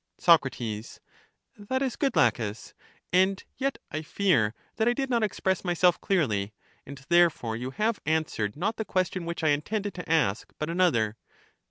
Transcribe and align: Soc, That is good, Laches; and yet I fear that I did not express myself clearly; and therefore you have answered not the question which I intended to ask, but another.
Soc, 0.17 0.41
That 0.51 1.83
is 1.83 1.95
good, 1.95 2.15
Laches; 2.15 2.73
and 3.13 3.43
yet 3.57 3.77
I 3.91 4.01
fear 4.01 4.55
that 4.77 4.87
I 4.87 4.93
did 4.95 5.11
not 5.11 5.21
express 5.21 5.63
myself 5.63 6.01
clearly; 6.01 6.55
and 6.87 6.97
therefore 7.09 7.55
you 7.55 7.69
have 7.69 8.01
answered 8.07 8.55
not 8.57 8.77
the 8.77 8.83
question 8.85 9.25
which 9.25 9.43
I 9.43 9.49
intended 9.49 9.93
to 9.93 10.11
ask, 10.11 10.51
but 10.57 10.71
another. 10.71 11.17